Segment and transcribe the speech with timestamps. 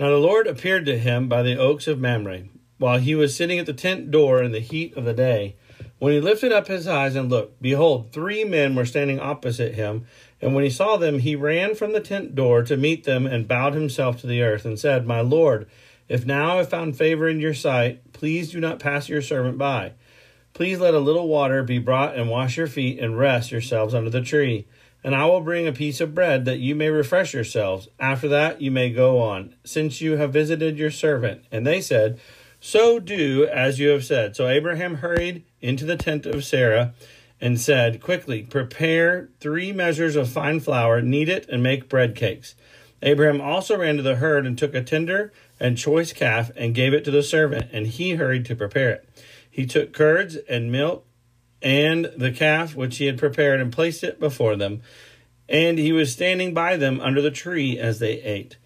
[0.00, 2.44] Now the Lord appeared to him by the oaks of Mamre,
[2.78, 5.56] while he was sitting at the tent door in the heat of the day.
[5.98, 10.06] When he lifted up his eyes and looked, behold, three men were standing opposite him.
[10.40, 13.46] And when he saw them, he ran from the tent door to meet them and
[13.46, 15.68] bowed himself to the earth and said, My Lord,
[16.08, 19.58] if now I have found favor in your sight, please do not pass your servant
[19.58, 19.92] by.
[20.54, 24.08] Please let a little water be brought and wash your feet and rest yourselves under
[24.08, 24.66] the tree
[25.02, 27.88] and I will bring a piece of bread that you may refresh yourselves.
[27.98, 31.44] After that you may go on, since you have visited your servant.
[31.50, 32.20] And they said,
[32.60, 34.36] So do as you have said.
[34.36, 36.92] So Abraham hurried into the tent of Sarah
[37.40, 42.54] and said, Quickly, prepare three measures of fine flour, knead it, and make bread cakes.
[43.02, 46.92] Abraham also ran to the herd and took a tender and choice calf and gave
[46.92, 49.08] it to the servant, and he hurried to prepare it.
[49.50, 51.06] He took curds and milk
[51.62, 54.82] and the calf which he had prepared and placed it before them.
[55.48, 58.56] And he was standing by them under the tree as they ate.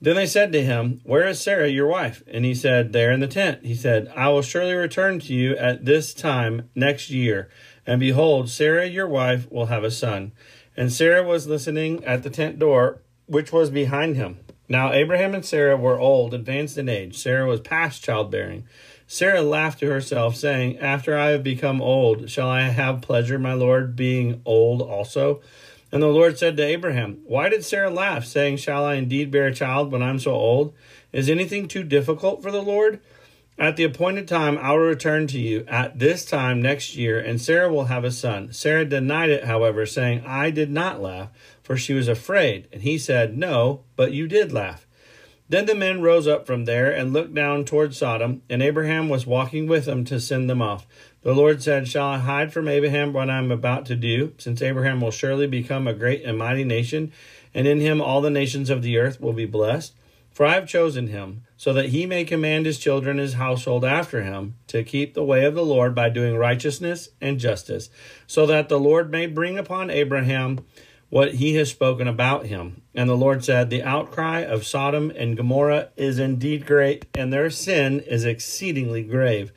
[0.00, 2.22] Then they said to him, Where is Sarah, your wife?
[2.26, 3.64] And he said, There in the tent.
[3.64, 7.48] He said, I will surely return to you at this time next year.
[7.86, 10.32] And behold, Sarah, your wife, will have a son.
[10.76, 14.40] And Sarah was listening at the tent door, which was behind him.
[14.68, 17.16] Now Abraham and Sarah were old, advanced in age.
[17.16, 18.64] Sarah was past childbearing.
[19.14, 23.52] Sarah laughed to herself, saying, After I have become old, shall I have pleasure, my
[23.54, 25.40] Lord, being old also?
[25.92, 29.46] And the Lord said to Abraham, Why did Sarah laugh, saying, Shall I indeed bear
[29.46, 30.74] a child when I'm so old?
[31.12, 32.98] Is anything too difficult for the Lord?
[33.56, 37.40] At the appointed time, I will return to you at this time next year, and
[37.40, 38.52] Sarah will have a son.
[38.52, 41.28] Sarah denied it, however, saying, I did not laugh,
[41.62, 42.66] for she was afraid.
[42.72, 44.83] And he said, No, but you did laugh.
[45.48, 49.26] Then the men rose up from there and looked down toward Sodom, and Abraham was
[49.26, 50.86] walking with them to send them off.
[51.22, 54.62] The Lord said, Shall I hide from Abraham what I am about to do, since
[54.62, 57.12] Abraham will surely become a great and mighty nation,
[57.52, 59.94] and in him all the nations of the earth will be blessed?
[60.32, 64.22] For I have chosen him, so that he may command his children his household after
[64.22, 67.88] him, to keep the way of the Lord by doing righteousness and justice,
[68.26, 70.64] so that the Lord may bring upon Abraham
[71.14, 72.82] what he has spoken about him.
[72.92, 77.50] And the Lord said, The outcry of Sodom and Gomorrah is indeed great, and their
[77.50, 79.52] sin is exceedingly grave.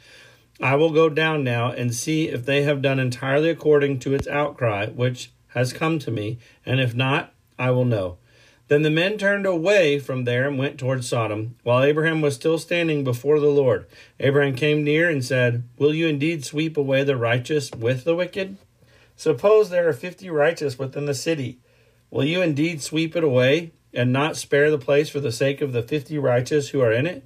[0.62, 4.28] I will go down now and see if they have done entirely according to its
[4.28, 8.20] outcry, which has come to me, and if not, I will know.
[8.68, 12.60] Then the men turned away from there and went toward Sodom, while Abraham was still
[12.60, 13.88] standing before the Lord.
[14.20, 18.58] Abraham came near and said, Will you indeed sweep away the righteous with the wicked?
[19.18, 21.60] Suppose there are fifty righteous within the city.
[22.10, 25.74] Will you indeed sweep it away and not spare the place for the sake of
[25.74, 27.26] the fifty righteous who are in it?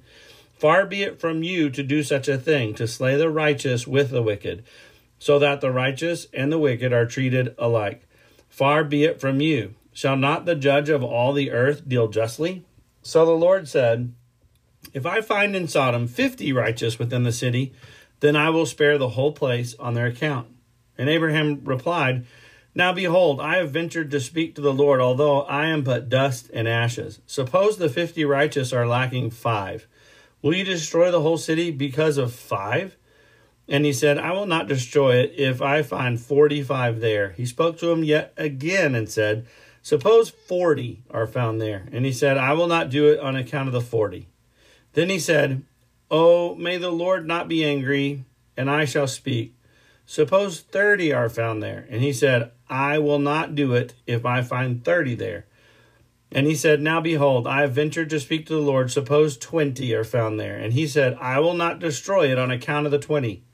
[0.54, 4.10] Far be it from you to do such a thing, to slay the righteous with
[4.10, 4.64] the wicked.
[5.22, 8.08] so that the righteous and the wicked are treated alike.
[8.48, 9.72] Far be it from you.
[9.92, 12.64] Shall not the judge of all the earth deal justly?
[13.02, 14.12] So the Lord said,
[14.92, 17.72] If I find in Sodom fifty righteous within the city,
[18.18, 20.48] then I will spare the whole place on their account.
[21.02, 22.26] And Abraham replied,
[22.76, 26.48] Now behold, I have ventured to speak to the Lord, although I am but dust
[26.54, 27.18] and ashes.
[27.26, 29.88] Suppose the fifty righteous are lacking five.
[30.42, 32.96] Will you destroy the whole city because of five?
[33.66, 37.30] And he said, I will not destroy it if I find 45 there.
[37.30, 39.44] He spoke to him yet again and said,
[39.82, 41.88] Suppose 40 are found there.
[41.90, 44.28] And he said, I will not do it on account of the 40.
[44.92, 45.64] Then he said,
[46.12, 48.24] Oh, may the Lord not be angry,
[48.56, 49.56] and I shall speak.
[50.06, 51.86] Suppose 30 are found there.
[51.90, 55.46] And he said, I will not do it if I find 30 there.
[56.30, 58.90] And he said, Now behold, I have ventured to speak to the Lord.
[58.90, 60.56] Suppose 20 are found there.
[60.56, 63.44] And he said, I will not destroy it on account of the 20.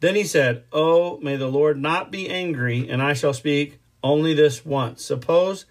[0.00, 4.34] Then he said, Oh, may the Lord not be angry, and I shall speak only
[4.34, 5.02] this once.
[5.02, 5.64] Suppose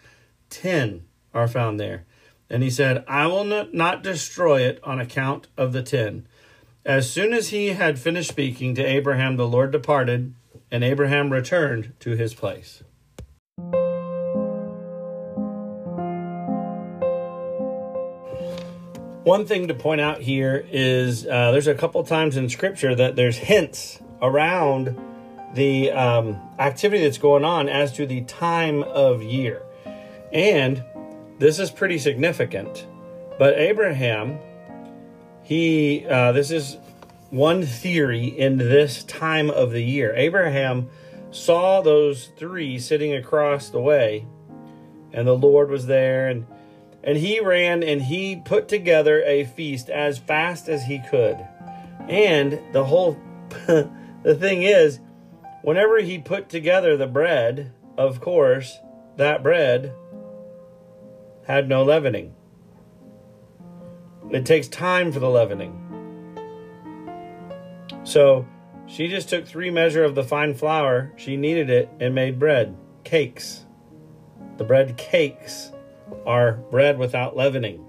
[0.50, 1.04] ten
[1.34, 2.06] are found there.
[2.50, 6.28] And he said, I will not, not destroy it on account of the ten.
[6.86, 10.34] As soon as he had finished speaking to Abraham, the Lord departed,
[10.70, 12.84] and Abraham returned to his place.
[19.24, 23.16] One thing to point out here is uh, there's a couple times in Scripture that
[23.16, 25.00] there's hints around
[25.54, 29.62] the um, activity that's going on as to the time of year.
[30.34, 30.84] And
[31.40, 32.86] this is pretty significant.
[33.40, 34.38] But Abraham,
[35.44, 36.78] he, uh, this is
[37.30, 40.14] one theory in this time of the year.
[40.16, 40.90] Abraham
[41.32, 44.26] saw those three sitting across the way,
[45.12, 46.46] and the Lord was there, and
[47.04, 51.38] and he ran and he put together a feast as fast as he could.
[52.08, 53.18] And the whole
[53.68, 55.00] the thing is,
[55.64, 58.80] whenever he put together the bread, of course,
[59.18, 59.94] that bread
[61.46, 62.34] had no leavening.
[64.34, 65.80] It takes time for the leavening.
[68.04, 68.48] So
[68.88, 72.76] she just took three measure of the fine flour, she kneaded it, and made bread,
[73.04, 73.66] cakes.
[74.58, 75.72] The bread cakes
[76.26, 77.86] are bread without leavening.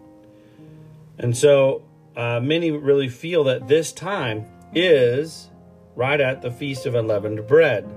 [1.19, 1.83] And so
[2.15, 5.51] uh, many really feel that this time is
[5.97, 7.89] right at the Feast of Unleavened Bread.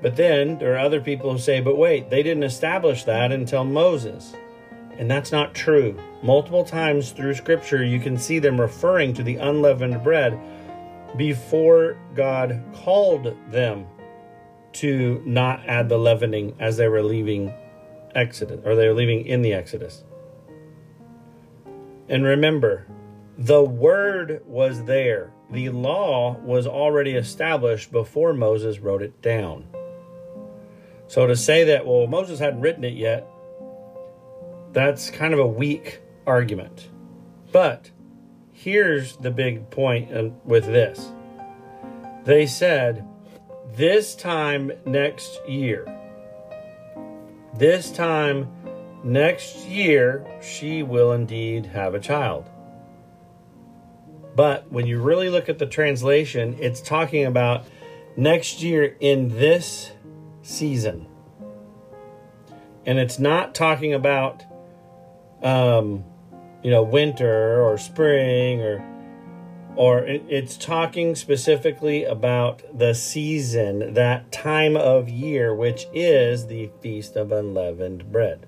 [0.00, 3.64] But then there are other people who say, but wait, they didn't establish that until
[3.64, 4.34] Moses.
[5.00, 5.98] And that's not true.
[6.22, 10.38] Multiple times through Scripture, you can see them referring to the unleavened bread
[11.16, 13.86] before God called them
[14.74, 17.54] to not add the leavening as they were leaving
[18.14, 20.04] Exodus, or they were leaving in the Exodus.
[22.10, 22.86] And remember,
[23.38, 25.32] the word was there.
[25.50, 29.64] The law was already established before Moses wrote it down.
[31.06, 33.26] So to say that, well, Moses hadn't written it yet,
[34.72, 36.88] that's kind of a weak argument.
[37.52, 37.90] But
[38.52, 40.10] here's the big point
[40.44, 41.10] with this
[42.24, 43.06] they said,
[43.74, 45.86] this time next year,
[47.56, 48.48] this time
[49.02, 52.48] next year, she will indeed have a child.
[54.36, 57.64] But when you really look at the translation, it's talking about
[58.16, 59.92] next year in this
[60.42, 61.06] season.
[62.86, 64.44] And it's not talking about,
[65.42, 66.04] um,
[66.62, 68.84] you know, winter or spring or,
[69.76, 77.16] or it's talking specifically about the season, that time of year, which is the Feast
[77.16, 78.46] of Unleavened Bread.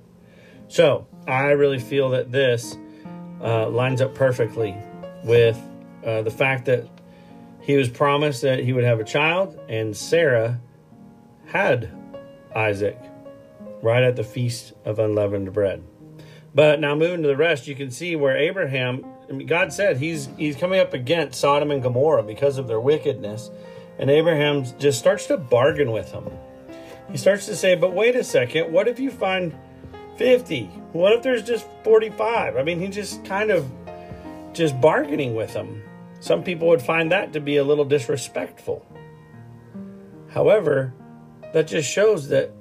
[0.68, 2.76] So I really feel that this
[3.40, 4.76] uh, lines up perfectly
[5.24, 5.60] with
[6.04, 6.88] uh, the fact that
[7.60, 10.60] he was promised that he would have a child, and Sarah
[11.46, 11.90] had
[12.54, 12.98] Isaac
[13.82, 15.82] right at the feast of unleavened bread.
[16.54, 19.96] But now moving to the rest, you can see where Abraham, I mean, God said
[19.96, 23.50] he's he's coming up against Sodom and Gomorrah because of their wickedness,
[23.98, 26.30] and Abraham just starts to bargain with them.
[27.10, 29.54] He starts to say, "But wait a second, what if you find
[30.16, 30.64] 50?
[30.92, 33.70] What if there's just 45?" I mean, he just kind of
[34.52, 35.82] just bargaining with them.
[36.20, 38.86] Some people would find that to be a little disrespectful.
[40.28, 40.92] However,
[41.52, 42.52] that just shows that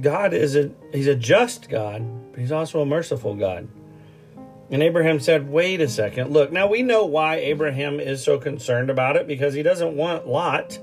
[0.00, 3.68] God is a he's a just God, but he's also a merciful God.
[4.70, 6.32] And Abraham said, "Wait a second.
[6.32, 10.28] Look, now we know why Abraham is so concerned about it because he doesn't want
[10.28, 10.78] Lot,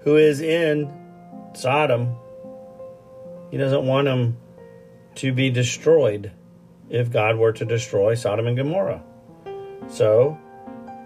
[0.00, 0.90] who is in
[1.54, 2.16] Sodom,
[3.50, 4.36] he doesn't want him
[5.16, 6.30] to be destroyed
[6.88, 9.02] if God were to destroy Sodom and Gomorrah.
[9.88, 10.38] So,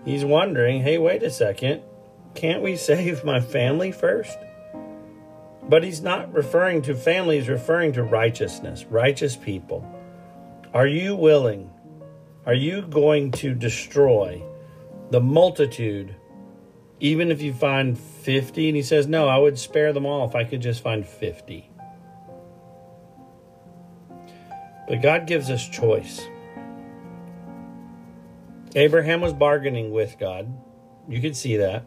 [0.04, 1.82] he's wondering, hey, wait a second.
[2.34, 4.36] can't we save my family first?
[5.68, 9.88] But he's not referring to family, he's referring to righteousness, righteous people.
[10.74, 11.70] Are you willing?
[12.46, 14.42] Are you going to destroy
[15.10, 16.14] the multitude,
[17.00, 18.68] even if you find 50?
[18.68, 21.70] And he says, No, I would spare them all if I could just find 50.
[24.86, 26.20] But God gives us choice.
[28.76, 30.52] Abraham was bargaining with God.
[31.08, 31.84] You can see that.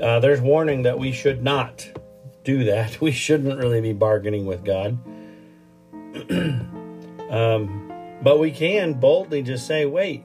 [0.00, 1.88] Uh, there's warning that we should not
[2.48, 2.98] do that.
[3.08, 4.98] We shouldn't really be bargaining with God.
[7.30, 10.24] um, but we can boldly just say, wait,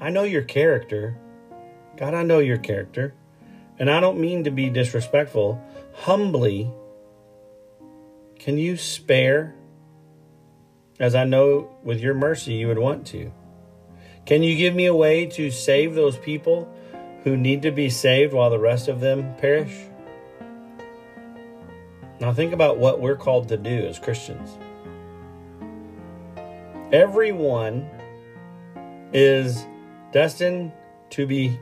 [0.00, 1.18] I know your character.
[1.98, 3.14] God, I know your character.
[3.78, 5.62] And I don't mean to be disrespectful.
[5.94, 6.72] Humbly,
[8.38, 9.54] can you spare?
[10.98, 13.30] As I know with your mercy you would want to.
[14.26, 16.66] Can you give me a way to save those people
[17.24, 19.87] who need to be saved while the rest of them perish?
[22.20, 24.58] Now, think about what we're called to do as Christians.
[26.92, 27.88] Everyone
[29.12, 29.64] is
[30.12, 30.72] destined
[31.10, 31.58] to be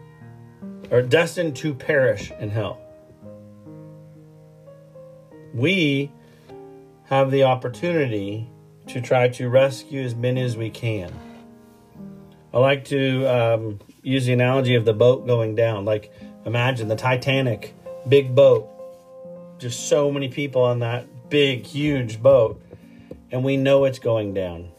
[0.90, 2.80] or destined to perish in hell.
[5.52, 6.12] We
[7.04, 8.48] have the opportunity
[8.88, 11.12] to try to rescue as many as we can.
[12.54, 15.84] I like to um, use the analogy of the boat going down.
[15.84, 16.12] Like,
[16.44, 17.74] imagine the Titanic,
[18.08, 18.68] big boat,
[19.58, 22.60] just so many people on that big, huge boat,
[23.30, 24.70] and we know it's going down.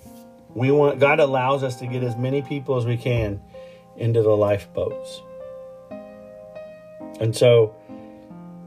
[0.54, 3.42] We want God allows us to get as many people as we can
[3.98, 5.22] into the lifeboats.
[7.20, 7.76] And so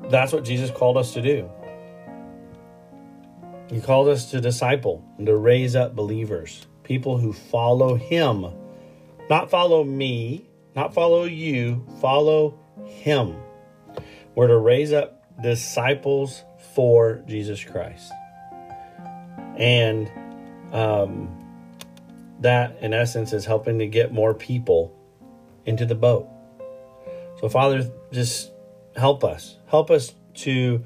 [0.08, 1.48] that's what Jesus called us to do.
[3.68, 8.52] He called us to disciple and to raise up believers, people who follow Him
[9.30, 13.36] not follow me, not follow you, follow him.
[14.34, 16.44] We're to raise up disciples
[16.74, 18.12] for Jesus Christ.
[19.56, 20.10] And
[20.72, 21.28] um,
[22.40, 24.96] that, in essence, is helping to get more people
[25.66, 26.28] into the boat.
[27.40, 28.52] So, Father, just
[28.96, 29.56] help us.
[29.66, 30.84] Help us to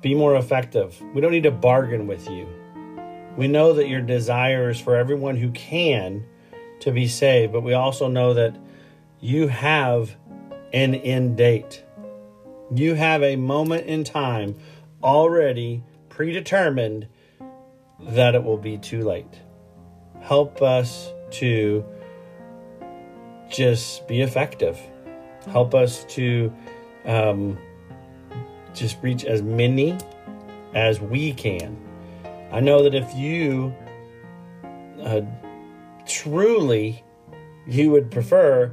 [0.00, 1.00] be more effective.
[1.14, 2.48] We don't need to bargain with you.
[3.36, 6.24] We know that your desire is for everyone who can
[6.80, 8.56] to be saved, but we also know that
[9.20, 10.14] you have
[10.72, 11.84] an end date.
[12.74, 14.56] You have a moment in time
[15.02, 17.06] already predetermined
[18.00, 19.40] that it will be too late.
[20.20, 21.84] Help us to
[23.50, 24.78] just be effective.
[25.50, 26.52] Help us to
[27.04, 27.58] um,
[28.72, 29.98] just reach as many
[30.74, 31.76] as we can.
[32.50, 33.74] I know that if you
[35.02, 35.20] uh,
[36.06, 37.04] truly
[37.66, 38.72] you would prefer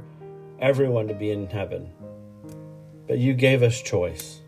[0.58, 1.92] everyone to be in heaven.
[3.10, 4.40] But you gave us choice.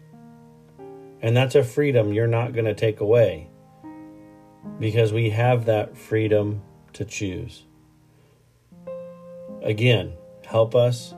[1.20, 3.50] And that's a freedom you're not going to take away
[4.78, 7.64] because we have that freedom to choose.
[9.64, 10.12] Again,
[10.46, 11.12] help us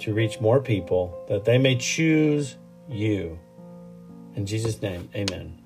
[0.00, 2.56] to reach more people that they may choose
[2.88, 3.38] you.
[4.34, 5.65] In Jesus' name, amen.